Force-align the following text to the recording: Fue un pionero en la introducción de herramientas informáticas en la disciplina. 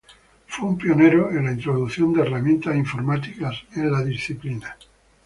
Fue 0.47 0.67
un 0.67 0.79
pionero 0.79 1.29
en 1.29 1.45
la 1.45 1.51
introducción 1.51 2.11
de 2.11 2.23
herramientas 2.23 2.75
informáticas 2.75 3.61
en 3.75 3.91
la 3.91 4.01
disciplina. 4.03 4.75